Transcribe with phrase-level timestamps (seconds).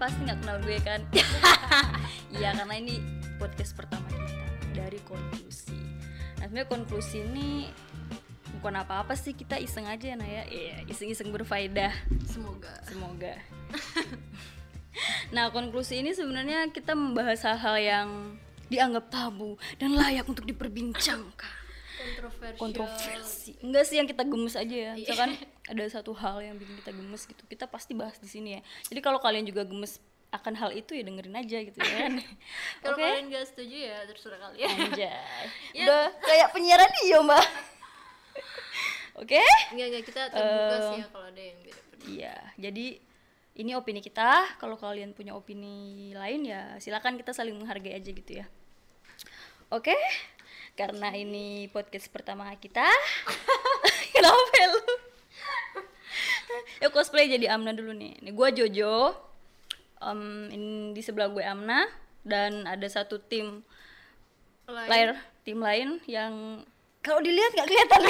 [0.00, 1.00] Pasti nggak kenal gue kan?
[2.30, 3.02] Iya, karena ini
[3.36, 5.76] podcast pertama kita dari konklusi.
[6.40, 7.68] Nah, sebenarnya konklusi ini
[8.56, 10.48] bukan apa-apa sih kita iseng aja nah ya.
[10.48, 11.92] Iya, iseng-iseng berfaedah.
[12.24, 12.72] Semoga.
[12.88, 13.34] Semoga.
[15.36, 18.08] nah, konklusi ini sebenarnya kita membahas hal-hal yang
[18.72, 21.60] dianggap tabu dan layak untuk diperbincangkan.
[22.00, 22.56] Kontroversial.
[22.56, 23.52] Kontroversi.
[23.60, 24.92] Enggak sih yang kita gemes aja ya.
[24.96, 25.36] Misalkan
[25.70, 28.60] ada satu hal yang bikin kita gemes gitu, kita pasti bahas di sini ya.
[28.90, 32.12] Jadi kalau kalian juga gemes akan hal itu ya dengerin aja gitu ya kan.
[32.82, 33.02] Kalau Oke.
[33.02, 34.68] kalian gak setuju ya terserah kalian.
[34.90, 35.10] Anjay.
[35.78, 35.86] Ya.
[35.86, 37.46] Udah kayak penyiaran dia, Mbak.
[39.22, 39.42] Oke?
[39.70, 41.80] Enggak enggak kita terbuka Eh, sih ya kalau ada yang beda.
[42.00, 42.86] Iya, jadi
[43.54, 44.56] ini opini kita.
[44.56, 48.46] Kalau kalian punya opini lain ya silakan kita saling menghargai aja gitu ya.
[49.68, 49.92] Oke?
[50.72, 52.86] Karena ini podcast pertama kita.
[54.14, 55.09] Kenapa lu?
[56.82, 58.18] ya cosplay jadi Amna dulu nih.
[58.22, 59.14] Nih gua Jojo.
[60.00, 61.84] Em, ini di sebelah gue Amna
[62.24, 63.60] dan ada satu tim
[64.64, 65.12] Lain.
[65.44, 66.64] tim lain yang
[67.04, 68.00] kalau dilihat nggak kelihatan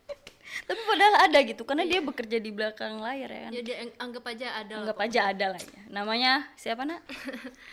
[0.70, 4.24] tapi padahal ada gitu karena dia bekerja di belakang layar ya kan Jadi ang- anggap
[4.32, 7.04] aja ada lah anggap aja ada lah ya namanya siapa nak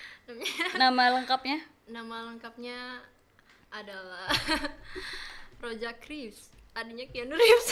[0.82, 3.00] nama lengkapnya Nama lengkapnya
[3.72, 4.28] adalah
[5.64, 6.52] Rojak Reeves.
[6.76, 7.68] Adanya Keanu Reeves.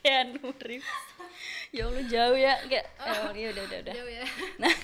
[0.00, 1.04] Keanu Reeves
[1.76, 4.24] ya Allah jauh ya kayak oh, ya udah udah udah Jauh ya.
[4.62, 4.74] nah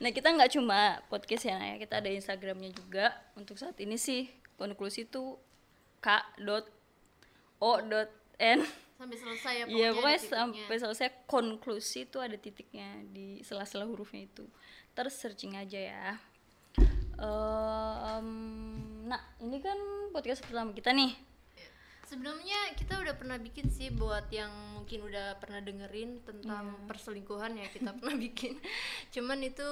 [0.00, 4.00] nah kita nggak cuma podcast ya Nak, ya kita ada instagramnya juga untuk saat ini
[4.00, 5.36] sih konklusi itu
[6.00, 6.08] k
[6.40, 6.64] dot
[7.60, 8.08] o dot
[8.40, 8.64] n
[8.96, 10.64] Sampai selesai ya Iya pokoknya pokoknya ada titiknya.
[10.64, 14.48] sampai selesai konklusi itu ada titiknya di sela-sela hurufnya itu.
[14.96, 16.06] Terus searching aja ya.
[17.20, 18.28] Em,
[19.04, 19.76] nah ini kan
[20.16, 21.12] podcast pertama kita nih.
[22.06, 22.08] Iya.
[22.08, 26.86] Sebelumnya kita udah pernah bikin sih buat yang mungkin udah pernah dengerin tentang Iya.
[26.86, 28.62] perselingkuhan ya kita pernah bikin.
[29.10, 29.66] Cuman itu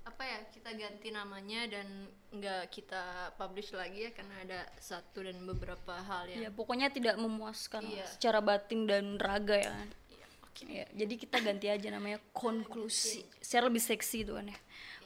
[0.00, 1.86] apa ya kita ganti namanya dan
[2.30, 3.02] nggak kita
[3.34, 8.06] publish lagi ya karena ada satu dan beberapa hal Ya yang pokoknya tidak memuaskan Iya.
[8.08, 9.88] secara batin dan raga ya kan.
[10.08, 10.62] Iya, oke.
[10.64, 13.26] Ya, jadi kita ganti aja namanya konklusi.
[13.42, 14.58] Secara lebih seksi tuh kan ya.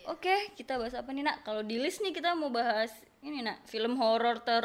[0.06, 1.42] Oke, kita bahas apa nih nak?
[1.42, 2.88] Kalau di list nih kita mau bahas
[3.20, 4.64] ini nak film horor ter.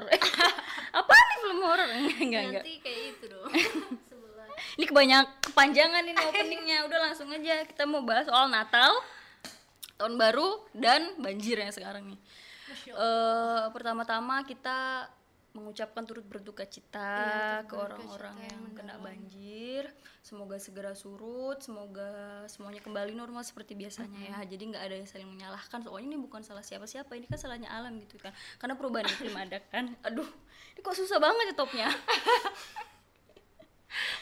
[1.00, 1.90] apa film horor?
[1.90, 2.63] Enggak enggak enggak.
[2.63, 3.51] Nanti kayak itu dong.
[4.07, 4.47] Sebelah.
[4.79, 6.78] Ini kebanyak kepanjangan ini openingnya.
[6.88, 8.91] Udah langsung aja kita mau bahas soal Natal,
[9.96, 12.19] tahun baru dan banjir yang sekarang nih.
[12.91, 15.07] Eh pertama-tama kita
[15.56, 19.88] mengucapkan turut berduka cita Iya, ke orang-orang yang yang kena banjir.
[20.20, 24.38] Semoga segera surut, semoga semuanya kembali normal seperti biasanya ya.
[24.44, 25.80] Jadi nggak ada yang saling menyalahkan.
[25.86, 28.36] Soalnya ini bukan salah siapa-siapa, ini kan salahnya alam gitu kan.
[28.60, 29.96] Karena perubahan iklim ada kan.
[30.04, 30.28] Aduh,
[30.76, 31.88] ini kok susah banget ya topnya.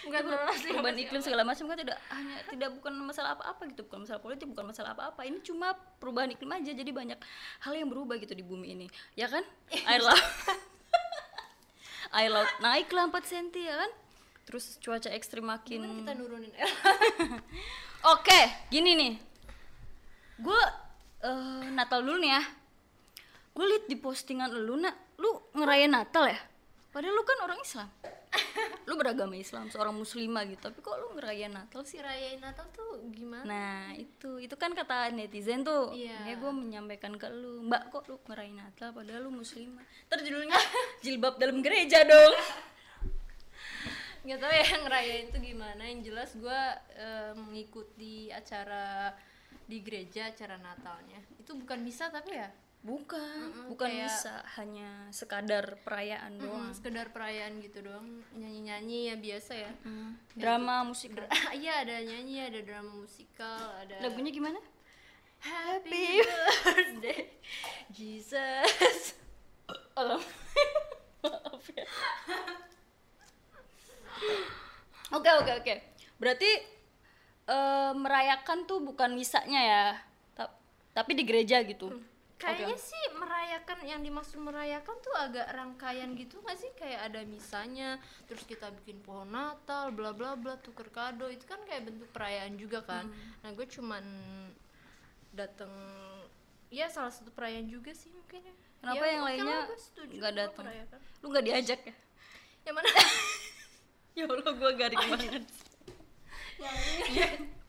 [0.05, 4.05] Bukan siapa perubahan iklim segala macam kan tidak hanya tidak bukan masalah apa-apa gitu bukan
[4.05, 7.17] masalah politik bukan masalah apa-apa ini cuma perubahan iklim aja jadi banyak
[7.65, 9.41] hal yang berubah gitu di bumi ini ya kan
[9.89, 10.21] air laut
[12.13, 13.91] air laut naik lah 4 cm ya kan?
[14.43, 16.71] Terus cuaca ekstrim makin Gimana kita nurunin air?
[18.13, 19.13] oke gini nih.
[20.41, 20.61] Gue
[21.25, 22.43] eh, Natal dulu nih ya.
[23.53, 24.95] Gue liat di postingan lu nak.
[25.21, 26.39] Lu ngerayain Natal ya?
[26.93, 27.89] Padahal lu kan orang Islam
[28.87, 30.69] lu beragama Islam seorang muslimah gitu.
[30.69, 32.01] Tapi kok lu ngerayain Natal sih?
[32.01, 33.45] Rayain Natal tuh gimana?
[33.45, 34.41] nah itu.
[34.41, 35.93] Itu kan kata netizen tuh.
[35.93, 36.33] Iya.
[36.33, 39.83] ya gue menyampaikan ke lu mbak kok lu ngerayain Natal padahal lu muslimah?
[40.09, 40.57] Terus judulnya
[41.03, 42.33] jilbab dalam gereja dong.
[44.25, 45.81] Nggak tahu ya ngerayain itu gimana.
[45.83, 46.61] Yang jelas gue
[47.35, 49.11] mengikuti acara
[49.67, 51.19] di gereja acara Natalnya.
[51.39, 53.39] Itu bukan misa tapi ya bukan.
[53.41, 56.67] Mm-mm, bukan kayak- bisa hanya sekadar perayaan doang.
[56.67, 58.03] mm, sekedar perayaan gitu doang.
[58.33, 59.71] Nyanyi nyanyi ya biasa ya.
[59.81, 61.15] Hmm, drama musik
[61.55, 64.59] iya ada nyanyi ada drama musikal ada lagunya gimana?
[65.39, 66.23] Happy
[66.63, 67.31] birthday
[67.89, 69.15] Jesus.
[69.95, 70.19] Alam.
[71.23, 71.83] Maaf ya.
[75.13, 75.73] Oke oke oke.
[76.15, 76.49] Berarti
[77.45, 79.83] eh, merayakan tuh bukan misanya ya,
[80.33, 80.55] Ta-
[80.93, 81.91] tapi di gereja gitu.
[82.43, 87.95] Kayaknya sih merayakan yang dimaksud merayakan tuh agak rangkaian gitu nggak sih kayak ada misanya,
[88.27, 92.59] terus kita bikin pohon Natal, bla bla bla, tuker kado itu kan kayak bentuk perayaan
[92.59, 93.07] juga kan.
[93.41, 94.03] Nah gue cuman
[95.31, 95.71] dateng
[96.67, 98.55] ya salah satu perayaan juga sih mungkin ya.
[98.83, 99.57] Kenapa Ya, yang lainnya
[100.19, 100.65] nggak datang?
[100.67, 100.99] merayakan.
[101.23, 101.95] Lu nggak diajak ya?
[102.67, 102.89] Yang mana?
[104.13, 105.41] Ya Allah gue garing banget.
[106.61, 107.49] yang ini.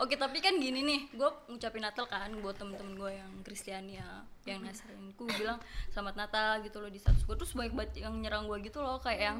[0.00, 4.24] Oke tapi kan gini nih, gue ngucapin Natal kan buat temen-temen gue yang Kristiani ya,
[4.48, 5.12] yang Nasrani.
[5.12, 5.60] Gue bilang
[5.92, 7.36] selamat Natal gitu loh di status gue.
[7.36, 9.38] Terus banyak banget yang nyerang gue gitu loh kayak yang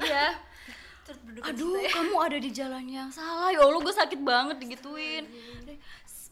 [0.00, 0.36] iya.
[1.50, 1.90] Aduh ya.
[1.98, 3.50] kamu ada di jalan yang salah.
[3.50, 5.26] Ya allah gue sakit banget digituin.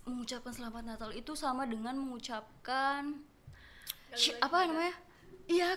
[0.00, 3.20] mengucapkan selamat natal itu sama dengan mengucapkan
[4.40, 4.96] apa namanya?
[5.46, 5.76] Iya.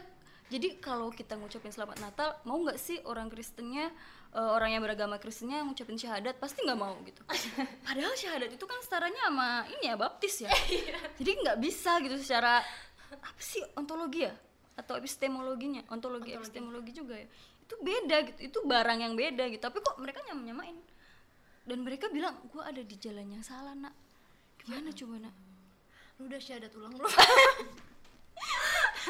[0.54, 3.90] Jadi kalau kita ngucapin selamat natal mau nggak sih orang Kristennya
[4.34, 7.22] eh, orang yang beragama Kristennya ngucapin syahadat pasti nggak mau gitu.
[7.88, 10.52] Padahal syahadat itu kan setaranya sama ini ya baptis ya.
[11.20, 12.62] Jadi nggak bisa gitu secara
[13.14, 14.34] apa sih ontologi ya?
[14.74, 17.28] Atau epistemologinya ontologi, epistemologi juga ya.
[17.64, 19.62] Itu beda gitu itu barang yang beda gitu.
[19.62, 20.78] Tapi kok mereka nyam nyamain
[21.64, 23.96] dan mereka bilang gua ada di jalan yang salah nak.
[24.60, 25.36] Gimana coba nak?
[26.20, 27.10] Lu udah syahadat ulang belum?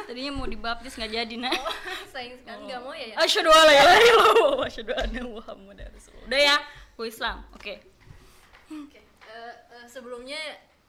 [0.07, 1.53] tadinya mau dibaptis nggak jadi nak.
[2.13, 2.61] Sayang sekali.
[2.69, 3.15] Nggak mau ya ya.
[3.21, 6.27] asyhadu alla ilaha illallah asyhadu anna muhammadar rasulullah.
[6.27, 6.55] Udah ya
[6.93, 7.37] gue Islam.
[7.53, 7.73] Oke.
[8.73, 10.41] Oke, eh, eh, sebelumnya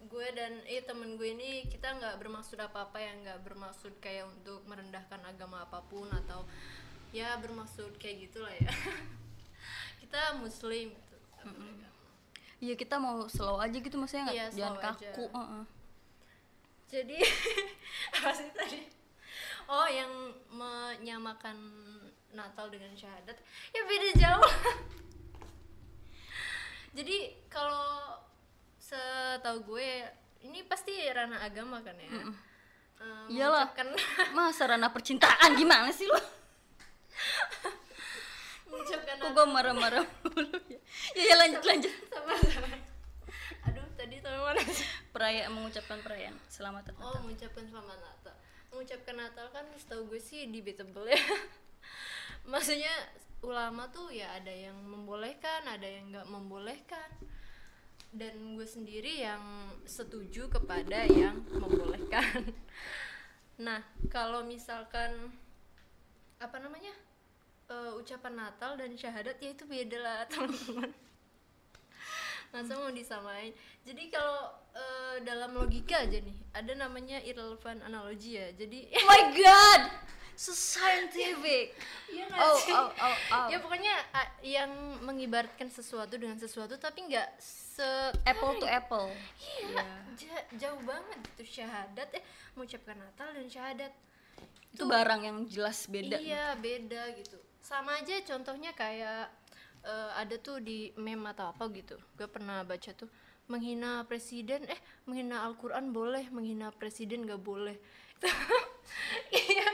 [0.04, 3.12] gue dan eh temen gue ini kita nggak bermaksud apa-apa ya.
[3.20, 6.48] Nggak bermaksud kayak untuk merendahkan agama apa pun atau
[7.12, 8.70] ya bermaksud kayak gitulah ya.
[10.04, 11.16] Kita muslim gitu.
[12.64, 14.36] Iya kita mau slow aja gitu maksudnya nggak?
[14.36, 14.84] Iya, jangan aja.
[14.88, 15.64] kaku heeh.
[16.88, 17.18] jadi
[18.16, 18.80] apa sih tadi
[19.69, 20.11] oh yang
[20.50, 21.56] menyamakan
[22.34, 23.38] Natal dengan syahadat?
[23.70, 24.50] Ya beda jauh.
[26.99, 27.16] Jadi
[27.50, 28.19] kalau
[28.78, 29.88] setahu gue
[30.44, 32.06] ini pasti ranah agama kan ya?
[32.11, 32.26] Eh,
[33.34, 33.66] Iyalah.
[33.70, 33.88] mengucapkan
[34.37, 35.58] masa ranah percintaan?
[35.58, 36.19] Gimana sih lo?
[38.70, 40.78] Mengucapkan kok gue marah-marah mulu ya?
[41.14, 41.93] Ya, ya lanjut lanjut.
[42.11, 42.75] sama-sama
[43.64, 44.61] aduh tadi sampai mana
[45.14, 46.37] perayaan mengucapkan perayaan.
[46.52, 48.34] Selamat Natal Oh, mengucapkan selamat Natal.
[48.75, 51.15] Mengucapkan Natal kan setahu gue sih debatable ya.
[52.53, 52.91] Maksudnya
[53.47, 57.09] ulama tuh ya ada yang membolehkan, ada yang nggak membolehkan.
[58.11, 62.50] Dan gue sendiri yang setuju kepada yang membolehkan.
[63.55, 63.79] Nah,
[64.11, 65.31] kalau misalkan
[66.43, 66.91] apa namanya?
[67.71, 70.91] eh, ucapan Natal dan syahadat ya itu beda lah, teman-teman
[72.55, 73.50] masa mau disamain
[73.82, 76.37] jadi kalau eh, dalam logika aja nih.
[76.50, 78.50] Ada namanya irrelevant analogy ya.
[78.55, 79.82] Jadi oh my god!
[80.35, 81.79] So scientific.
[82.11, 83.47] Nggak oh oh oh oh.
[83.50, 84.71] Ya pokoknya ah, yang
[85.06, 87.87] mengibaratkan sesuatu dengan sesuatu tapi nggak se
[88.26, 89.11] apple to apple.
[89.38, 89.87] Iya,
[90.19, 92.09] ja- jauh banget gitu syahadat.
[92.11, 92.23] Eh
[92.59, 93.93] mengucapkan Natal dan syahadat.
[94.75, 97.38] Itu barang yang jelas beda Iya beda gitu.
[97.62, 99.31] Sama aja contohnya kayak
[99.87, 101.94] eh, ada tuh di meme atau apa gitu.
[102.19, 103.06] Gue pernah baca tuh
[103.46, 107.76] menghina presiden eh menghina Al-Quran boleh menghina presiden gak boleh.
[109.32, 109.69] Iya.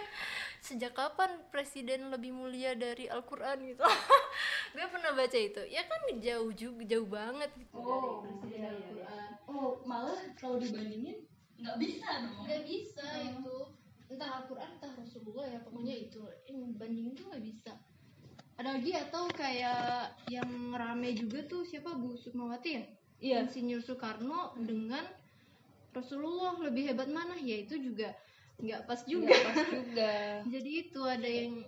[0.63, 3.83] Sejak kapan presiden lebih mulia dari Al-Quran gitu?
[4.75, 5.63] Gue pernah baca itu.
[5.67, 7.75] Ya kan jauh juga jauh banget gitu.
[7.75, 9.31] Oh, dari presiden iya, iya, Al-Quran.
[9.51, 11.27] Oh malah kalau dibandingin
[11.59, 12.47] nggak bisa dong.
[12.47, 13.57] Nggak bisa itu.
[14.15, 16.23] Entah Al-Quran entah Rasulullah ya pokoknya itu.
[16.47, 17.73] Yang bandingin tuh nggak bisa.
[18.63, 21.99] Ada lagi atau kayak yang rame juga tuh siapa?
[21.99, 22.85] Bu Sukmawati ya
[23.21, 23.45] Iya.
[23.45, 25.05] Insinyur Soekarno dengan
[25.93, 27.37] Rasulullah lebih hebat mana?
[27.37, 28.17] Ya itu juga
[28.61, 29.29] nggak pas juga.
[29.29, 30.13] Nggak pas juga.
[30.57, 31.65] Jadi itu ada yang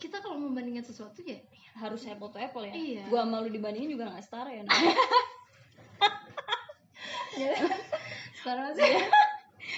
[0.00, 1.40] kita kalau membandingkan sesuatu ya
[1.78, 2.74] harus apple to apple ya.
[2.74, 3.04] Iya.
[3.06, 4.64] gua sama lu dibandingin juga nggak setara ya
[7.42, 7.54] ya.
[8.34, 8.92] Sekarang sih.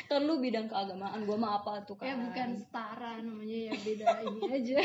[0.06, 4.06] Kan lu bidang keagamaan gua mah apa tuh kan ya bukan setara namanya ya beda
[4.26, 4.78] ini aja.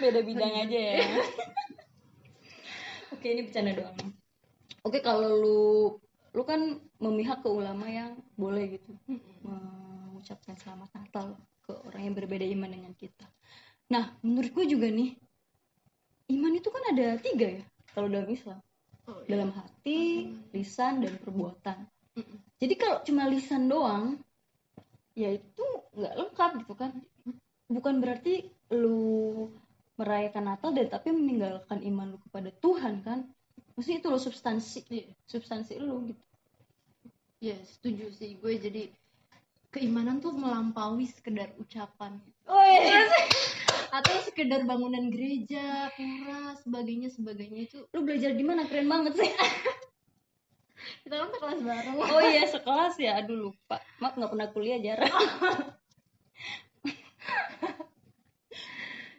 [0.00, 0.96] Beda bidang aja ya.
[3.14, 4.23] Oke ini bercanda doang
[4.84, 5.60] oke kalau lu
[6.34, 8.92] lu kan memihak ke ulama yang boleh gitu.
[9.42, 13.26] Mengucapkan selamat Natal ke orang yang berbeda iman dengan kita.
[13.90, 15.16] Nah menurut gue juga nih
[16.36, 17.64] iman itu kan ada tiga ya
[17.94, 18.60] kalau dalam Islam.
[19.04, 19.36] Oh, iya.
[19.36, 21.76] dalam hati lisan dan perbuatan.
[22.56, 24.16] Jadi kalau cuma lisan doang
[25.12, 26.92] ya itu nggak lengkap gitu kan.
[27.68, 29.44] Bukan berarti lu
[30.00, 33.28] merayakan Natal dan tapi meninggalkan iman lu kepada Tuhan kan
[33.74, 35.06] maksudnya itu lo substansi Iya.
[35.26, 36.22] substansi lu gitu.
[37.42, 38.54] Ya setuju sih gue.
[38.56, 38.82] Jadi
[39.68, 42.16] keimanan tuh melampaui sekedar ucapan.
[42.46, 42.62] Oh
[43.94, 47.70] atau sekedar bangunan gereja, pura, sebagainya sebagainya.
[47.70, 48.66] Itu lu belajar di mana?
[48.66, 49.30] Keren banget sih.
[51.06, 51.96] Kita kan kelas bareng.
[52.02, 53.22] oh iya sekelas ya.
[53.22, 53.78] Aduh lupa.
[54.02, 55.10] Mak nggak pernah kuliah jarang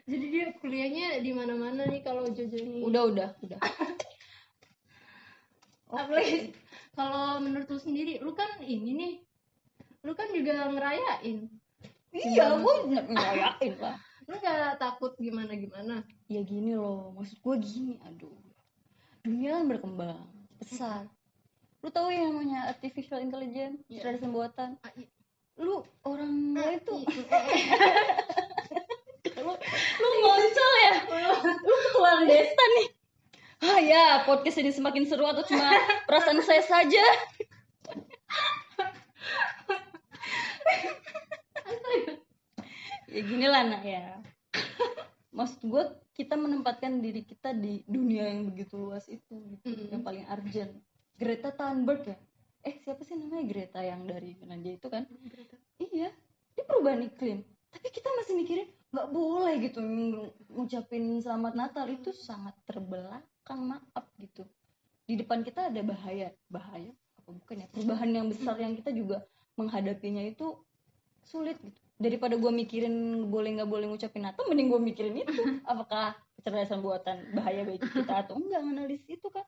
[0.06, 2.78] Jadi dia kuliahnya di mana-mana nih kalau Jojo ini.
[2.86, 3.58] udah udah udah
[5.88, 6.50] Apalagi
[6.92, 9.14] kalau menurut lu sendiri, lu kan ini nih,
[10.02, 11.46] lu kan juga ngerayain.
[12.10, 16.02] iya gue ngerayain lah Lu gak takut gimana-gimana?
[16.26, 18.34] ya gini loh maksud gue gini aduh.
[19.20, 20.18] Dunia kan berkembang
[20.56, 21.06] besar
[21.78, 24.02] lu tahu yang namanya artificial intelligence Iya.
[24.02, 24.68] kecerdasan buatan
[25.56, 27.46] lu orang lain tuh i- kalau
[29.44, 29.52] lu
[30.02, 30.92] lu ngoncol ya?
[31.60, 32.88] Lu keluar desa nih
[33.64, 35.70] ah ya podcast ini semakin seru atau cuma
[36.04, 37.04] perasaan saya saja?
[43.06, 44.20] Ya gini lah nak ya.
[45.32, 49.88] Maksud gue kita menempatkan diri kita di dunia yang begitu luas itu gitu, Mm-mm.
[49.92, 50.72] yang paling urgent.
[51.16, 52.16] Greta Thunberg ya?
[52.60, 55.08] Eh siapa sih namanya Greta yang dari Finlandia itu kan?
[55.80, 56.12] Iya
[56.56, 57.40] dia perubahan iklim.
[57.72, 61.88] Tapi kita masih mikirin nggak boleh gitu ng- ngucapin selamat Natal.
[61.88, 62.56] Itu sangat
[63.46, 64.42] terbelakang maaf gitu.
[65.06, 66.34] Di depan kita ada bahaya.
[66.50, 66.90] Bahaya
[67.22, 67.66] apa bukan ya?
[67.70, 69.22] Perubahan yang besar yang kita juga
[69.54, 70.58] menghadapinya itu
[71.22, 71.78] sulit gitu.
[71.96, 75.42] Daripada gue mikirin boleh nggak boleh ngucapin Natal mending gue mikirin itu.
[75.70, 79.46] Apakah kecerdasan buatan bahaya bagi kita atau enggak analisis itu kan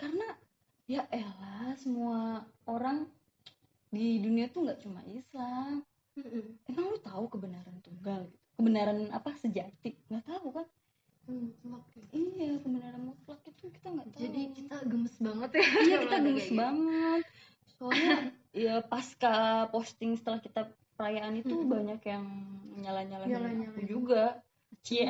[0.00, 0.36] karena
[0.84, 3.06] ya elah semua orang
[3.92, 5.84] di dunia tuh nggak cuma Islam.
[6.66, 8.46] Emang lu tahu kebenaran tunggal gitu?
[8.60, 9.32] Kebenaran apa?
[9.38, 9.96] Sejati?
[10.08, 10.66] Nggak tahu kan
[11.30, 12.00] Hmm, oke.
[12.10, 16.46] iya kebenaran mutlak itu kita nggak tahu jadi kita gemes banget ya iya kita gemes
[16.50, 16.58] gitu.
[16.58, 17.22] banget
[17.78, 18.16] soalnya
[18.50, 19.34] ya pasca
[19.70, 20.66] posting setelah kita
[20.98, 21.70] perayaan itu Mm-mm.
[21.70, 22.24] banyak yang
[22.82, 23.86] nyala-nyalahin aku Nyala-nyalahin.
[23.86, 24.24] juga
[24.82, 25.06] cie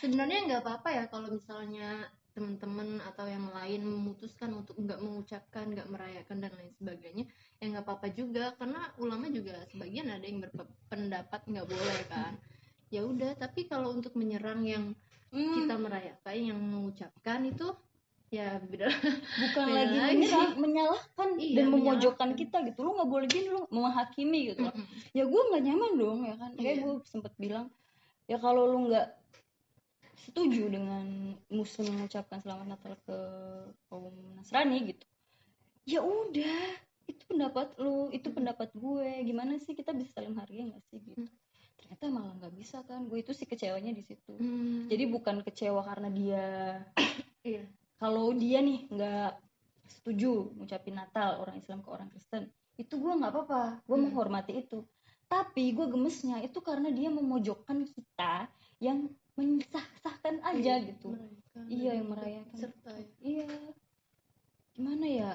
[0.00, 5.86] sebenarnya nggak apa-apa ya kalau misalnya teman-teman atau yang lain memutuskan untuk nggak mengucapkan nggak
[5.86, 7.24] merayakan dan lain sebagainya
[7.62, 12.34] ya nggak apa-apa juga karena ulama juga sebagian ada yang berpendapat nggak boleh kan
[12.94, 14.94] ya udah tapi kalau untuk menyerang yang
[15.34, 17.66] Hmm, kita merayakan yang mengucapkan itu
[18.30, 18.86] ya beda.
[19.42, 20.14] Bukan beda lagi lagi.
[20.14, 22.86] menyerang, menyalahkan Iya, dan memojokkan kita gitu.
[22.86, 24.62] Lu nggak boleh gini lu menghakimi gitu.
[24.62, 24.86] Mm-mm.
[25.10, 26.50] ya gue nggak nyaman dong ya kan?
[26.54, 26.82] Kayak Iya.
[26.86, 27.66] gue sempet bilang
[28.30, 29.08] ya kalau lu nggak
[30.22, 33.18] setuju dengan muslim mengucapkan selamat natal ke
[33.90, 35.04] kaum nasrani gitu
[35.82, 36.78] ya udah.
[37.10, 39.08] Itu pendapat lu itu pendapat gue.
[39.26, 41.26] Gimana sih kita bisa saling hargai nggak sih gitu
[41.84, 43.04] ternyata malah nggak bisa kan.
[43.04, 44.32] Gue itu sih kecewanya di situ.
[44.34, 46.44] Hmm, jadi bukan kecewa karena dia
[47.44, 47.68] iya.
[48.00, 49.32] Kalau dia nih nggak
[49.84, 53.62] setuju ngucapin Natal orang Islam ke orang Kristen itu gue nggak apa-apa.
[53.84, 54.08] Gue Hmm.
[54.08, 54.80] menghormati itu.
[55.28, 58.48] Tapi gue gemesnya itu karena dia memojokkan kita
[58.80, 61.10] yang mensah-sahkan aja Iya, gitu.
[61.12, 61.64] merayakan.
[61.66, 62.56] Iya, yang merayakan.
[62.56, 63.06] serta ya.
[63.20, 63.48] iya
[64.74, 65.30] gimana ya?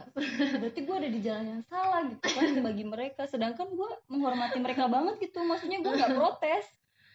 [0.59, 3.23] Berarti gue ada di jalan yang salah gitu kan bagi mereka.
[3.25, 5.39] Sedangkan gue menghormati mereka banget gitu.
[5.41, 6.65] Maksudnya gue nggak protes.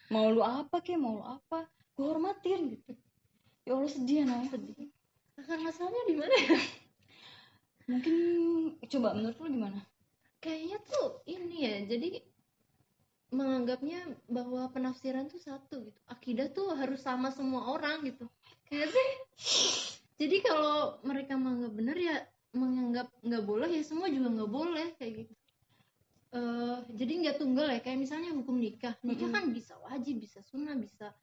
[0.09, 0.97] Mau lu apa kek?
[0.97, 1.69] Mau lu apa?
[1.95, 2.93] Gue hormatin gitu.
[3.69, 4.89] Ya Allah sedih nah sedih.
[5.37, 6.59] Akar masalahnya di mana ya?
[7.85, 8.17] Mungkin
[8.89, 9.81] coba menurut lu gimana?
[10.41, 12.21] Kayaknya tuh ini ya jadi
[13.35, 16.01] menganggapnya bahwa penafsiran tuh satu gitu.
[16.09, 18.31] Akidah tuh harus sama semua orang gitu.
[18.69, 19.11] Kayak sih
[20.15, 22.17] jadi kalau mereka menganggap benar ya
[22.55, 25.35] menganggap nggak boleh ya semua juga nggak boleh kayak gitu.
[26.35, 28.95] Eh, jadi nggak tunggal ya kayak misalnya hukum nikah.
[29.03, 29.35] Nikah Mm-mm.
[29.35, 31.15] kan bisa wajib bisa sunnah bisa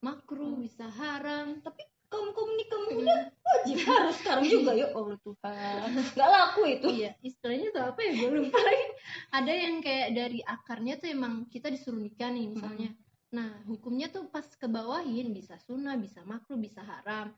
[0.00, 0.64] makruh Mm.
[0.64, 1.60] bisa haram.
[1.60, 3.76] Tapi kaum kaum nikah muda wajib.
[3.88, 5.88] Harus sekarang juga ya Allah Tuhan.
[6.16, 6.86] Nggak laku itu.
[7.00, 8.12] Iya istilahnya tuh apa ya?
[8.16, 8.86] Gue lupa lagi.
[9.32, 12.92] Ada yang kayak dari akarnya tuh emang kita disuruh nikah nih misalnya.
[13.28, 17.28] Nah hukumnya tuh pas ke bawahin bisa sunnah bisa makruh bisa haram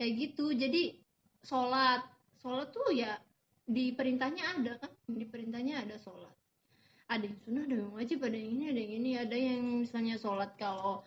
[0.00, 0.56] kayak gitu.
[0.56, 0.96] Jadi
[1.44, 2.00] sholat.
[2.40, 3.20] Sholat tuh ya
[3.68, 4.92] di perintahnya ada kan?
[5.04, 6.32] Di perintahnya ada sholat.
[7.12, 9.10] Ada yang sunnah ada yang wajib ada yang ini ada yang ini.
[9.20, 11.04] Ada yang misalnya sholat kalau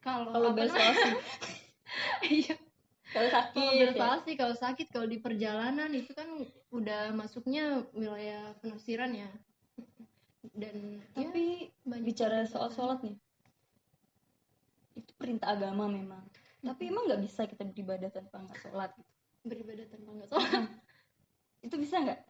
[0.00, 0.56] kalau kalau
[2.24, 2.56] iya.
[3.12, 4.32] Kalau sakit kalau ya.
[4.40, 6.24] kalau sakit kalau di perjalanan itu kan
[6.72, 9.28] udah masuknya wilayah penafsiran ya.
[10.56, 13.20] Dan ya, tapi banyak bicara soal sholat nih
[14.96, 16.22] itu perintah agama memang
[16.62, 19.10] tapi emang nggak bisa kita beribadah tanpa nggak sholat gitu.
[19.42, 20.62] beribadah tanpa nggak sholat.
[21.62, 22.20] Itu bisa nggak?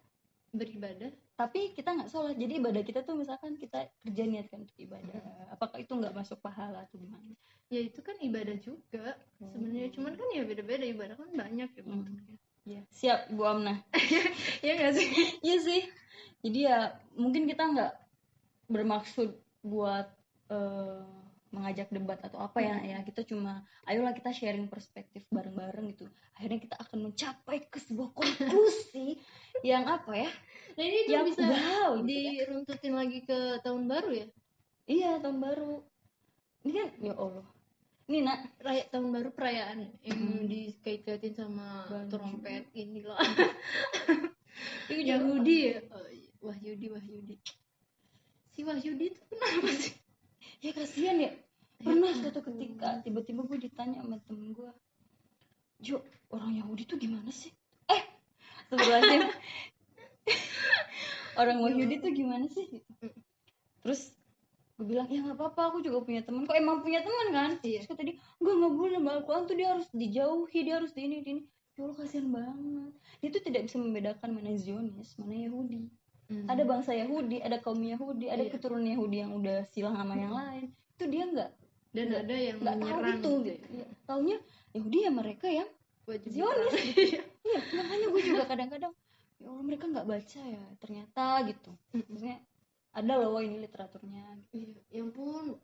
[0.52, 1.10] Beribadah?
[1.36, 2.36] Tapi kita nggak sholat.
[2.36, 5.20] Jadi ibadah kita tuh misalkan kita kerja niatkan untuk ibadah.
[5.52, 7.32] Apakah itu nggak masuk pahala atau gimana?
[7.72, 9.88] Ya itu kan ibadah juga sebenarnya.
[9.96, 10.84] Cuman kan ya beda-beda.
[10.84, 12.36] Ibadah kan banyak ya Hmm.
[12.62, 13.80] ya siap Bu Amna.
[14.66, 15.08] Ya nggak sih?
[15.40, 15.82] Iya sih.
[16.44, 17.92] Jadi ya mungkin kita nggak
[18.68, 19.34] bermaksud
[19.64, 20.08] buat
[20.48, 21.21] eh,
[21.52, 26.08] mengajak debat atau apa ya ya kita cuma ayolah kita sharing perspektif bareng-bareng gitu.
[26.34, 29.20] Akhirnya kita akan mencapai ke sebuah konklusi
[29.70, 30.30] yang apa ya
[30.72, 32.32] nah ini tuh yang bisa wow gitu ya.
[32.48, 34.26] diruntutin lagi ke tahun baru ya?
[34.88, 35.74] Iya tahun baru.
[36.64, 37.46] Ini kan ya Allah.
[38.08, 38.38] Ini nak.
[38.58, 40.48] Raya, tahun baru perayaan yang Hmm.
[40.50, 42.08] dikait-kaitin sama Baju.
[42.10, 43.14] trompet ini loh
[44.90, 45.78] itu juga Yahudi ya?
[45.88, 46.30] Oh, iya.
[46.42, 47.36] Wahyudi Wahyudi.
[48.52, 49.94] Si Wahyudi tuh kenapa sih
[50.62, 51.30] ya kasihan ya.
[51.82, 54.70] Pernah suatu ketika tiba-tiba gue ditanya sama temen gue
[55.82, 55.98] Jo
[56.30, 57.50] orang Yahudi tuh gimana sih?
[57.90, 58.02] Eh
[58.70, 59.34] sebelahnya
[61.40, 62.70] orang Yahudi tuh gimana sih?
[62.70, 63.06] Gitu.
[63.82, 64.14] terus
[64.78, 67.50] gue bilang ya nggak apa-apa aku juga punya teman kok emang punya teman kan?
[67.66, 67.82] Iya.
[67.82, 69.12] terus kata dia enggak nggak boleh mbak.
[69.18, 71.42] Al-Quran tuh dia harus dijauhi dia harus di ini di ini.
[71.74, 72.92] Ya Allah kasihan banget.
[73.18, 75.90] Dia tuh tidak bisa membedakan mana Zionis mana Yahudi
[76.32, 76.48] Hmm.
[76.48, 78.50] ada bangsa Yahudi ada kaum Yahudi ada Iya.
[78.50, 81.50] keturunan Yahudi yang udah silang sama yang lain itu dia nggak
[81.92, 83.86] dan nggak- ada yang nggak tahu itu gitu gitu ya.
[84.02, 84.36] taunya
[84.72, 85.68] Yahudi ya mereka yang
[86.02, 86.98] Wajib Zionis gitu.
[87.46, 88.92] iya makanya gue juga kadang-kadang
[89.36, 92.38] ya Allah mereka nggak baca ya ternyata gitu maksudnya
[92.90, 95.56] ada loh ini literaturnya Iya, ya ampun.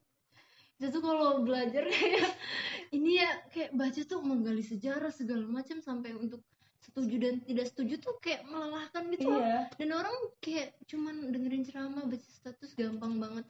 [0.75, 2.29] Itu tuh kalau belajar kayak
[2.97, 6.41] ini ya kayak baca tuh menggali sejarah segala macam sampai untuk
[6.89, 12.05] setuju dan tidak setuju tuh kayak melelahkan gitu iya Dan orang kayak cuman dengerin ceramah
[12.05, 13.45] baca status gampang banget.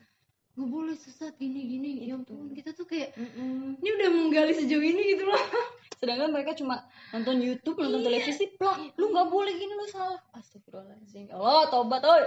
[0.53, 1.91] Gak boleh sesat gini gini.
[2.03, 3.79] Ya ampun, kita tuh kayak Mm-mm.
[3.79, 5.39] ini udah menggali sejauh ini gitu loh.
[5.99, 8.07] sedangkan mereka cuma nonton YouTube nonton Iya.
[8.07, 12.23] televisi plak lu nggak boleh gini lu salah astagfirullahaladzim Ya Allah tobat oi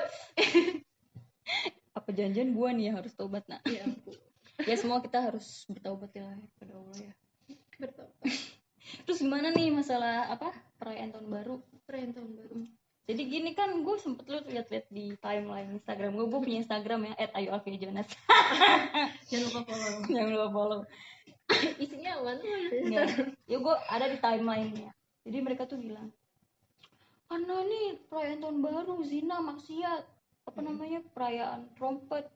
[1.97, 3.89] apa janjian gua nih yang harus tobat nak Ya
[4.69, 7.13] ya semua kita harus bertaubat ya kepada Allah ya
[7.81, 8.13] Bertapa.
[9.05, 11.55] Terus gimana nih masalah apa perayaan tahun baru?
[11.89, 12.57] Perayaan tahun baru.
[13.03, 17.15] jadi gini kan gue sempet lu liat-liat di timeline Instagram gue gue punya Instagram ya
[17.35, 18.09] @ayu_alfiajonas
[19.29, 19.93] Jangan lupa follow.
[20.07, 20.81] jangan lupa follow.
[21.83, 22.31] Isinya apa?
[22.39, 22.47] Tuh?
[22.89, 23.03] ya,
[23.51, 24.91] ya gue ada di timeline-nya.
[25.27, 26.15] Jadi mereka tuh bilang
[27.33, 30.05] karena nih perayaan tahun baru zina maksiat
[30.45, 32.29] apa namanya perayaan trompet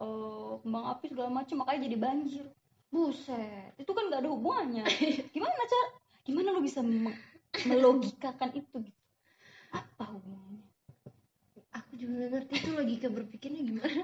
[0.00, 2.46] eh, kembang api segala macam makanya jadi banjir
[2.90, 4.84] buset itu kan gak ada hubungannya.
[5.34, 5.86] Gimana cara
[6.26, 7.14] gimana lu bisa me-
[7.70, 9.02] melogikakan itu gitu?
[9.70, 10.66] Apa hubungannya?
[11.70, 14.02] Aku juga nggak ngerti itu logika berpikirnya gimana.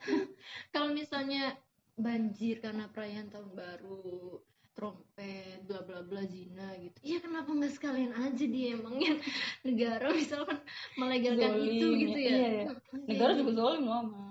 [0.74, 1.58] Kalau misalnya
[1.98, 4.38] banjir karena perayaan tahun baru
[4.78, 6.96] trompet bla bla bla zina gitu.
[7.02, 9.18] Iya kenapa nggak sekalian aja dia emangnya
[9.66, 10.62] negara misalkan
[10.94, 11.98] melegalkan Zolim itu ya.
[11.98, 12.30] gitu ya.
[12.30, 12.64] Iya, iya.
[12.70, 14.30] Hmm, negara juga zolim loh sama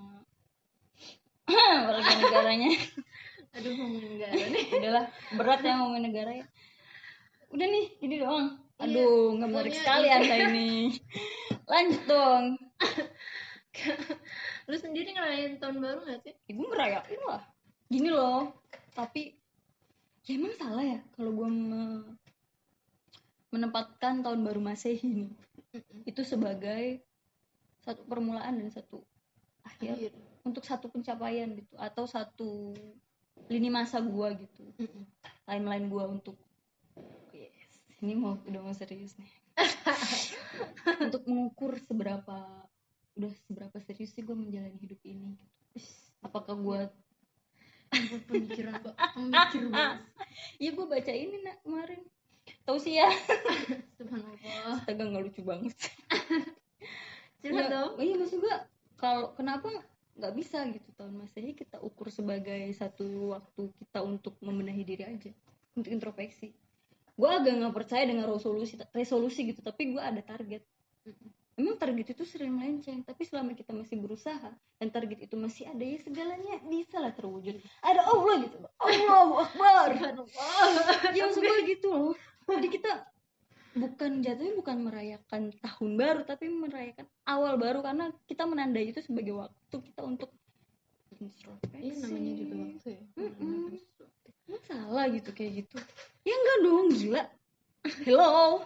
[1.49, 2.69] apalagi negaranya
[3.49, 4.65] aduh ngomongin negara nih.
[4.77, 6.45] udahlah berat ya ngomongin negara ya.
[7.49, 8.47] Udah nih gini doang.
[8.79, 10.15] Iya, aduh menarik pokoknya sekali itu.
[10.15, 10.69] anda ini.
[11.65, 12.43] Lanjut dong.
[14.69, 16.33] Lu sendiri ngerayain tahun baru gak sih?
[16.51, 17.41] Ibu ngerayain lah.
[17.89, 18.59] Gini loh
[18.99, 19.31] tapi
[20.27, 22.19] ya emang salah ya kalau gue me-
[23.49, 25.31] menempatkan tahun baru masehi nih
[26.05, 27.01] itu sebagai
[27.81, 29.01] satu permulaan dan satu
[29.65, 30.11] akhir Akhir.
[30.45, 32.75] untuk satu pencapaian gitu atau satu
[33.47, 34.67] lini masa gua gitu.
[35.45, 36.35] Timeline gua untuk
[37.31, 37.71] yes.
[38.03, 39.31] Ini mau udah mau serius nih.
[41.03, 42.63] Untuk mengukur seberapa
[43.15, 45.83] udah seberapa serius sih gua menjalani hidup ini gitu.
[46.19, 46.79] apakah gua
[47.89, 49.99] Ampun, pemikiran kok pemikir banget
[50.63, 52.01] iya gua baca ini nak kemarin.
[52.63, 53.09] Tahu sih ya?
[54.79, 55.75] Astaga nggak lucu banget.
[57.43, 57.91] Curhat Ya, dong.
[57.99, 58.63] iya maksud gua
[58.95, 59.67] kalau kenapa
[60.19, 65.31] nggak bisa gitu tahun masehi kita ukur sebagai satu waktu kita untuk membenahi diri aja
[65.73, 66.51] untuk introspeksi.
[67.15, 70.61] Gua agak nggak percaya dengan resolusi resolusi gitu tapi gua ada target.
[71.59, 75.83] Emang target itu sering melenceng tapi selama kita masih berusaha dan target itu masih ada
[75.83, 77.55] ya segalanya bisa lah terwujud.
[77.79, 79.87] Ada Allah gitu Allahu Akbar.
[81.15, 82.15] Ya maksud gua gitu loh
[82.49, 82.91] jadi kita
[83.79, 89.35] bukan jatuhnya bukan merayakan tahun baru tapi merayakan awal baru karena kita menandai itu sebagai
[89.39, 90.29] waktu kita untuk
[91.19, 91.83] introspeksi.
[91.83, 93.03] Iya namanya juga waktu ya.
[93.19, 93.57] Mm-mm.
[94.49, 95.77] Emang salah gitu kayak gitu?
[96.23, 97.23] Ya enggak dong gila.
[98.05, 98.63] Hello.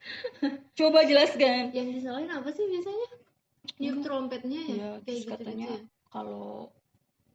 [0.78, 1.72] Coba jelaskan.
[1.76, 3.08] Yang disalahin apa sih biasanya?
[3.76, 5.86] Niup trompetnya ya, ya kayak gitu katanya gitu.
[6.08, 6.72] kalau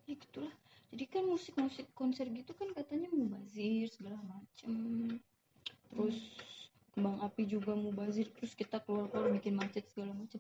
[0.10, 0.54] ya gitulah.
[0.90, 4.74] Jadi kan musik musik konser gitu kan katanya mubazir segala macem.
[5.92, 6.18] Terus
[6.96, 10.40] kembang api juga mubazir terus kita keluar keluar bikin macet segala macem.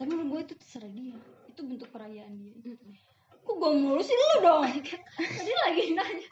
[0.00, 1.20] Tapi menurut gue itu terserah dia.
[1.52, 2.74] Itu bentuk perayaan dia.
[3.42, 4.64] Kok gue mulu sih lu dong?
[5.36, 6.28] Tadi lagi nanya,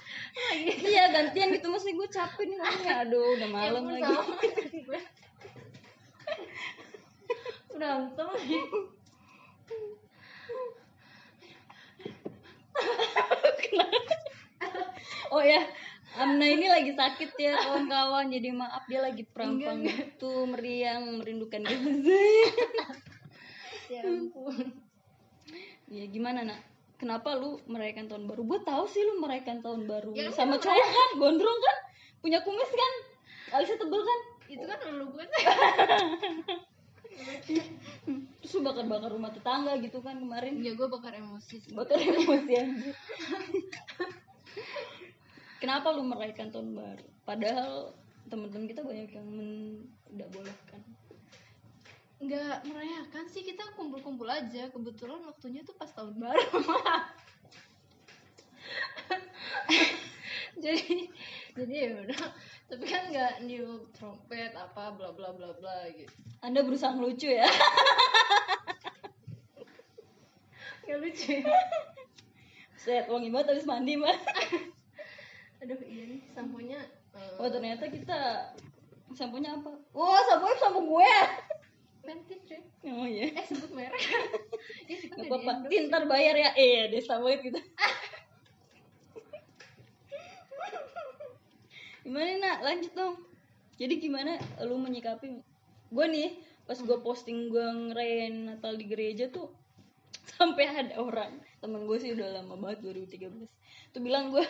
[0.48, 0.70] lagi.
[0.80, 1.68] iya gantian gitu.
[1.68, 2.94] Maksudnya gue capek nih ngomongnya.
[3.04, 4.16] Aduh udah malam Ya lagi.
[7.76, 8.28] Berantem.
[13.70, 13.76] Lagi.
[15.30, 15.62] oh ya
[16.20, 18.28] Amna ini lagi sakit ya kawan-kawan.
[18.28, 22.12] Jadi maaf dia lagi perampang gitu meriang merindukan Gaza
[23.90, 24.68] Ya ampun.
[25.90, 26.60] ya gimana nak?
[27.00, 28.44] Kenapa lu merayakan tahun baru?
[28.44, 30.12] Gue tahu sih lu merayakan tahun baru.
[30.12, 31.10] Ya, sama cowok kan?
[31.16, 31.76] Gondrong kan?
[32.20, 32.92] Punya kumis kan?
[33.56, 34.20] Alisnya tebel kan?
[34.52, 35.26] Itu kan lu bukan
[38.40, 40.60] terus lu bakar-bakar rumah tetangga gitu kan kemarin?
[40.60, 41.72] Ya gue bakar emosi sih.
[41.76, 42.96] bakar emosi anjir
[45.60, 47.06] kenapa lu merayakan tahun baru?
[47.22, 47.94] Padahal
[48.26, 49.28] teman-teman kita banyak yang
[50.10, 50.80] tidak bolehkan
[52.20, 54.68] nggak merayakan sih kita kumpul-kumpul aja.
[54.68, 56.60] Kebetulan waktunya tuh pas tahun baru.
[60.60, 61.08] Jadi
[61.56, 62.28] jadi ya udah.
[62.68, 66.12] Tapi kan nggak new trompet apa bla bla bla bla gitu.
[66.44, 67.48] Anda berusaha ngelucu ya?
[70.84, 71.54] Nggak lucu ya?
[72.82, 74.16] Set wangi banget habis mandi mah
[75.60, 76.80] aduh iya nih samponya
[77.12, 78.18] eh, oh ternyata kita
[79.14, 79.74] samponya apa?
[79.94, 81.14] Wah sampo sampo gue.
[82.00, 82.60] Fenty cuy.
[82.88, 83.28] Oh iya.
[83.34, 84.00] Eh sebut merek.
[84.88, 86.50] Ya kita Gak nggak apa-apa, pintar bayar ya.
[86.56, 87.58] Iya, deh sama gitu.
[92.06, 93.14] Gimana nak, lanjut dong.
[93.76, 95.44] Jadi gimana lu menyikapi?
[95.92, 99.50] Gue nih, pas gue posting gue ngerayain Natal di gereja tuh
[100.38, 103.44] Sampai ada orang Temen gue sih udah lama banget, 2013
[103.92, 104.44] Tuh bilang gue,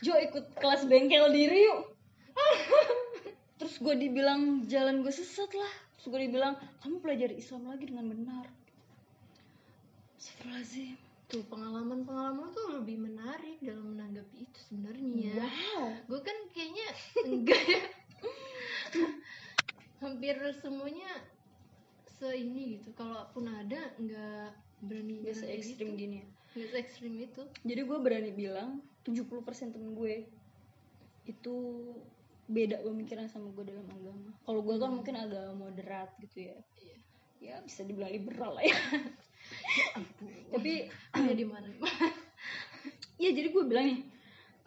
[0.00, 1.92] Jo ikut kelas bengkel diri yuk.
[3.60, 5.72] Terus gue dibilang jalan gue sesat lah.
[5.98, 8.46] Terus gue dibilang, kamu pelajari Islam lagi dengan benar.
[10.16, 10.96] Astagfirullahaladzim.
[11.26, 15.42] Tuh pengalaman-pengalaman tuh lebih menarik dalam menanggapi itu sebenarnya.
[15.42, 15.90] Wow.
[16.06, 16.86] Gue kan kayaknya
[17.26, 17.82] enggak ya.
[20.06, 21.10] Hampir semuanya
[22.06, 22.94] se ini gitu.
[22.94, 24.54] Kalaupun ada nggak
[24.86, 26.06] berani Gak berani se ekstrim gitu.
[26.06, 27.44] gini ya se ekstrim itu.
[27.66, 30.24] Jadi gue berani bilang 70% temen gue
[31.28, 31.54] Itu
[32.46, 34.30] beda pemikiran sama gue dalam agama.
[34.46, 36.56] Kalau gue kan mungkin agak moderat gitu ya.
[36.78, 36.96] Iya.
[37.36, 38.78] Ya bisa dibilang liberal lah ya.
[40.50, 41.68] Tapi ada di mana
[43.20, 44.00] Iya jadi gue bilang nih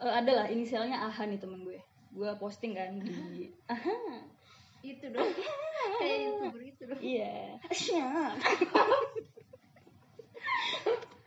[0.00, 1.80] eh, Ada lah inisialnya AHA nih temen gue.
[2.14, 3.96] Gue posting kan di AHA.
[4.84, 5.28] Itu dong.
[6.00, 7.00] Kayak youtuber itu dong.
[7.00, 7.58] Iya.
[7.80, 8.36] Siap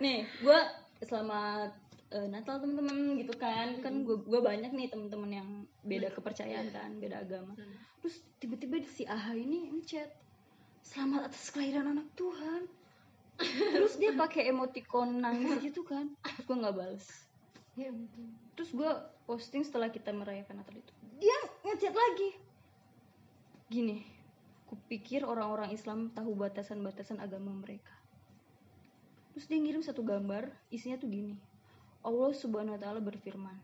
[0.03, 0.59] Nih gue
[1.07, 1.71] selamat
[2.11, 3.79] eh, Natal temen-temen gitu kan.
[3.79, 5.49] Kan gue gue banyak nih temen-temen yang
[5.87, 7.55] beda kepercayaan kan Beda agama.
[7.55, 7.75] Hmm.
[8.03, 10.11] Terus tiba-tiba si AHA ini ngechat
[10.83, 12.67] Selamat atas kelahiran anak Tuhan.
[13.39, 16.11] Terus dia pakai emoticon nangis gitu kan.
[16.19, 17.07] Terus gue gak bales.
[17.79, 18.27] Ya betul.
[18.59, 18.91] Terus gue
[19.23, 20.93] posting setelah kita merayakan Natal itu.
[21.23, 22.29] Dia ngechat lagi.
[23.71, 24.03] Gini
[24.67, 28.02] Kupikir orang-orang Islam tahu batasan-batasan agama mereka
[29.33, 31.35] Terus dia ngirim satu gambar Isinya tuh gini
[32.05, 33.57] Allah subhanahu wa ta'ala berfirman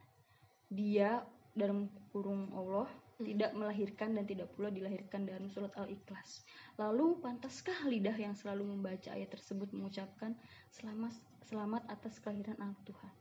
[0.73, 1.21] Dia
[1.53, 6.47] dalam kurung Allah tidak melahirkan dan tidak pula dilahirkan dalam surat Al-Ikhlas.
[6.79, 10.31] Lalu pantaskah lidah yang selalu membaca ayat tersebut mengucapkan
[10.71, 11.11] selamat
[11.43, 13.13] selamat atas kelahiran anak Tuhan?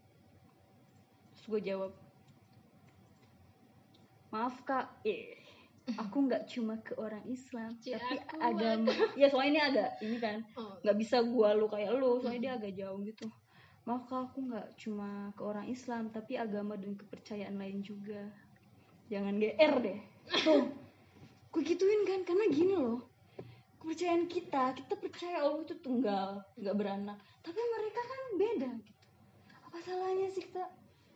[1.35, 1.93] Terus gue jawab,
[4.31, 5.43] maaf kak, eh,
[5.97, 8.93] aku nggak cuma ke orang Islam, tapi agama.
[9.17, 12.53] Ya soalnya ini agak ini kan, oh nggak bisa gua lu kayak lu, soalnya dia
[12.61, 13.27] agak jauh gitu.
[13.89, 18.21] Maaf kak, aku nggak cuma ke orang Islam, tapi agama dan kepercayaan lain juga.
[19.09, 19.99] Jangan GR deh.
[20.45, 20.69] Tuh,
[21.49, 23.09] gue gituin kan, karena gini loh.
[23.81, 27.17] Kepercayaan kita, kita percaya Allah itu tunggal, nggak beranak.
[27.41, 29.05] Tapi mereka kan beda gitu.
[29.65, 30.69] Apa salahnya sih kita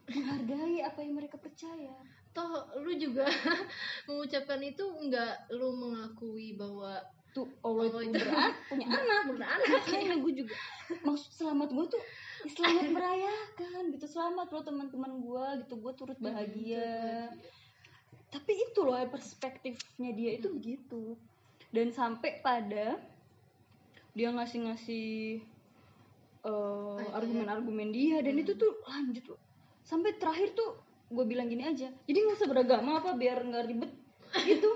[0.08, 1.92] menghargai apa yang mereka percaya?
[2.32, 2.48] Toh
[2.80, 3.28] lu juga
[4.08, 6.96] mengucapkan itu nggak lu mengakui bahwa
[7.32, 9.64] Tuh Allah itu berat, punya anak, punya anak.
[9.72, 9.80] iya.
[9.80, 10.52] Makanya gue juga.
[11.00, 12.02] Maksud selamat gue tuh
[12.44, 14.04] selamat merayakan gitu.
[14.04, 15.74] Selamat loh teman-teman gue gitu.
[15.80, 17.32] Gue turut Hmm, bahagia.
[18.28, 21.16] tapi itu loh perspektifnya dia itu begitu.
[21.72, 23.00] Dan sampai pada
[24.12, 25.40] dia ngasih-ngasih
[26.44, 27.16] Ayat-ayat.
[27.16, 28.20] argumen-argumen dia.
[28.20, 29.40] Dan itu tuh lanjut loh.
[29.80, 30.76] Sampai terakhir tuh
[31.12, 31.92] gue bilang gini aja.
[32.08, 33.92] Jadi nggak usah beragama apa biar nggak ribet.
[34.48, 34.70] Gitu.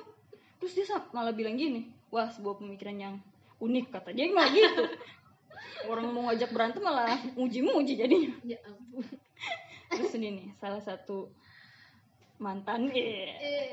[0.60, 3.14] Terus dia malah bilang gini wah sebuah pemikiran yang
[3.60, 4.84] unik kata dia malah gitu.
[5.88, 8.32] Orang mau ngajak berantem malah muji-muji jadinya.
[8.44, 9.04] Ya ampun.
[9.92, 11.30] Terus ini nih salah satu
[12.36, 13.66] mantan eh eh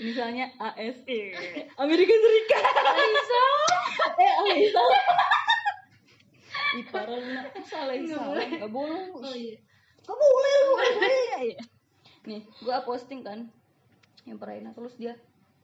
[0.00, 1.20] misalnya ASE
[1.78, 2.64] Amerika Serikat.
[2.82, 3.44] Alisa.
[4.20, 4.84] Eh Alisa.
[6.70, 7.22] Iparan
[7.66, 8.48] salah Nggak salah boleh.
[8.58, 9.04] nggak boleh.
[9.12, 9.58] Oh iya
[10.04, 10.72] kamu boleh lu.
[10.76, 10.88] Ya
[11.50, 11.62] Iya.
[12.28, 13.48] nih gue posting kan.
[14.28, 15.16] Yang perayaan terus dia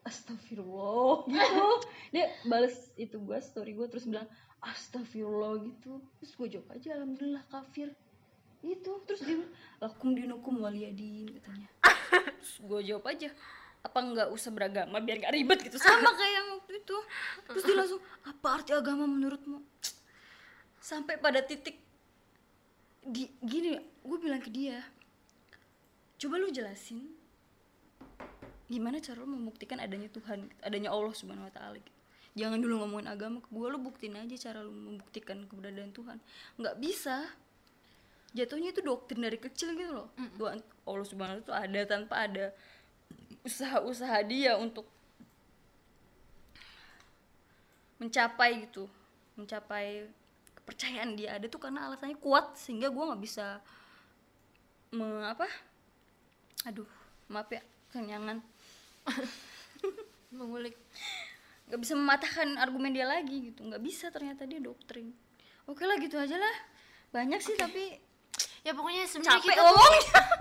[0.03, 1.67] astagfirullah gitu.
[2.11, 4.25] Dia bales itu gue story gue terus bilang
[4.65, 6.01] astagfirullah gitu.
[6.19, 7.93] Terus gue jawab aja alhamdulillah kafir.
[8.65, 9.37] Itu terus dia
[9.79, 11.69] lakum dinukum waliyadin katanya.
[12.41, 13.29] Terus gue jawab aja
[13.85, 15.79] apa nggak usah beragama biar nggak ribet gitu.
[15.79, 16.97] Sama kayak yang waktu itu.
[17.47, 19.63] Terus dia langsung apa arti agama menurutmu?
[20.81, 21.86] Sampai pada titik
[23.07, 24.83] di gini gue bilang ke dia
[26.19, 27.07] coba lu jelasin
[28.67, 31.95] gimana cara lu membuktikan adanya Tuhan adanya Allah subhanahu wa taala gitu.
[32.35, 36.21] jangan dulu ngomongin agama ke gue lu buktiin aja cara lu membuktikan keberadaan Tuhan.
[36.61, 37.25] Nggak bisa.
[38.37, 40.13] Jatuhnya itu doktrin dari kecil gitu loh.
[40.37, 42.45] Tuhan Allah subhanahu wa taala itu ada tanpa ada
[43.47, 44.85] usaha-usaha dia untuk
[47.97, 48.85] mencapai gitu
[49.37, 50.09] mencapai
[50.67, 53.63] kepercayaan dia ada tuh karena alasannya kuat sehingga gue nggak bisa
[54.91, 55.47] me, apa?
[56.67, 56.91] Aduh
[57.31, 57.63] maaf ya
[57.95, 58.43] kenyangan.
[60.35, 60.75] Mengulik.
[61.71, 65.15] Nggak bisa mematahkan argumen dia lagi gitu nggak bisa ternyata dia doktrin.
[65.71, 66.57] Oke lah gitu aja lah.
[67.15, 68.03] Banyak sih tapi
[68.67, 69.95] ya pokoknya sebenarnya kita ngomong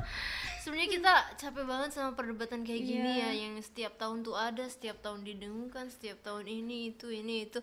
[0.65, 3.29] sebenarnya kita capek banget sama perdebatan kayak gini Iya.
[3.29, 7.61] ya yang setiap tahun tuh ada setiap tahun didengungkan setiap tahun ini itu ini itu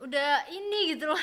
[0.00, 1.20] udah ini gitu loh.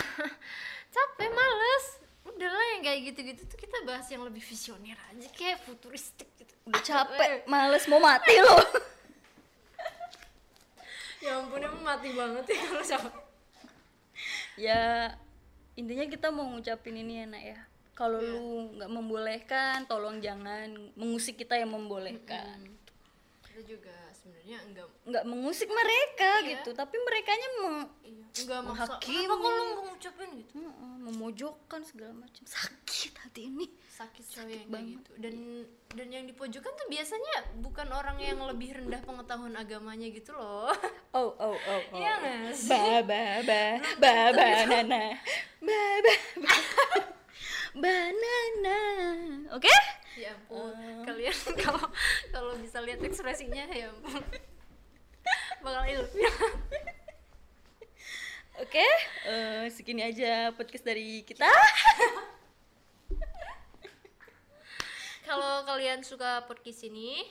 [0.95, 1.85] Capek males.
[2.27, 6.53] Udahlah yang kayak gitu-gitu tuh kita bahas yang lebih visioner aja kayak futuristik gitu.
[6.67, 8.59] Udah capek males mau mati loh
[11.23, 13.15] ya ampun emang mati banget ya kalau capek.
[14.59, 14.81] Ya
[15.79, 17.59] intinya kita mau ngucapin ini ya nak ya.
[17.97, 22.69] Kalau lu nggak membolehkan tolong jangan mengusik kita yang membolehkan.
[23.41, 26.47] Kita juga sebenarnya enggak nggak mengusik mereka Iya.
[26.51, 29.23] gitu tapi merekanya meng iya, enggak Menghakimi.
[29.23, 30.53] kenapa kok lu ngucapin gitu?
[30.59, 32.43] Mm-mm, memojokkan segala macam.
[32.43, 33.65] Sakit hati ini.
[33.87, 34.91] Sakit coy yang kayak banget.
[34.93, 35.11] gitu.
[35.17, 35.35] Dan
[35.89, 40.67] dan yang di pojokan tuh biasanya bukan orang yang lebih rendah pengetahuan agamanya gitu loh.
[41.15, 41.97] Oh oh oh, oh.
[41.97, 42.67] Iya nggak sih?
[42.69, 43.63] ba ba ba
[43.97, 45.17] ba banana.
[45.57, 46.53] Ba ba ba.
[47.77, 48.79] Banana.
[49.51, 49.71] Oke
[50.17, 50.73] ya ampun
[51.05, 51.85] kalian kalau
[52.33, 54.23] kalau bisa lihat ekspresinya ya ampun.
[55.63, 56.27] Bakal ilfil.
[58.63, 58.87] Oke
[59.29, 61.45] eh, segini aja podcast dari kita.
[65.27, 67.21] Kalau kalian suka podcast ini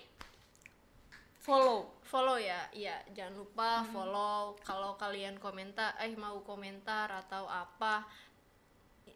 [1.42, 1.98] follow.
[2.06, 2.70] follow ya.
[2.70, 4.54] Iya jangan lupa follow.
[4.62, 8.06] Kalau kalian komentar eh mau komentar atau apa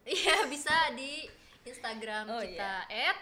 [0.08, 1.28] ya bisa di
[1.68, 3.18] Instagram Oh, kita at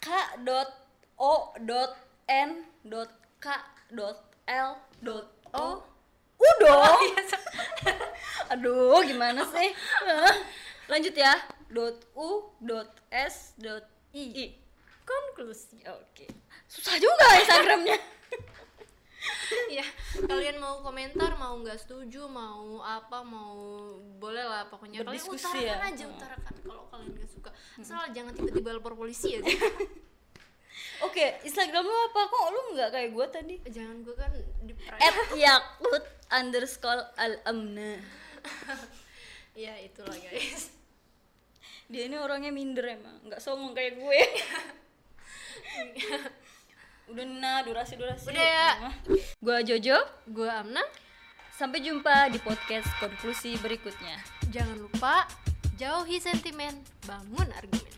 [0.00, 0.08] k
[0.44, 0.70] dot
[1.16, 1.96] o dot
[2.28, 3.46] n dot k
[3.92, 4.70] dot l
[5.02, 5.82] dot o.
[6.36, 7.00] Udah
[8.52, 9.72] aduh gimana sih?
[10.90, 11.34] Lanjut ya.
[11.72, 14.54] Dot u dot s dot i.
[15.06, 16.26] Konklusi oke.
[16.66, 17.96] Susah juga instagramnya
[19.78, 19.86] ya
[20.26, 23.54] kalian mau komentar mau nggak setuju mau apa mau
[24.18, 25.76] boleh lah pokoknya kalian utarakan ya?
[25.92, 26.14] aja Hmm.
[26.16, 27.50] utarakan kalau kalian nggak suka.
[27.78, 29.40] Asal jangan tiba-tiba lapor polisi ya
[31.06, 32.20] oke instagram lu apa?
[32.26, 33.54] Kok lu nggak kayak gue tadi?
[33.68, 34.32] Jangan gue kan
[34.64, 38.00] di at yakut underscore al amna
[39.66, 40.72] ya itulah guys.
[41.86, 43.18] Dia ini orangnya minder emang.
[43.26, 44.20] Nggak songong kayak gue
[47.10, 48.30] udah nah durasi durasi.
[48.30, 48.70] Udah ya.
[49.42, 49.98] gue Jojo.
[50.30, 50.82] Gue Amna.
[51.56, 54.20] Sampai jumpa di podcast konklusi berikutnya.
[54.52, 55.24] Jangan lupa
[55.80, 56.74] jauhi sentimen
[57.08, 57.94] bangun argumen.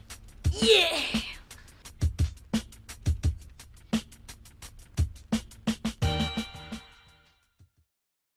[0.54, 1.37] Yeah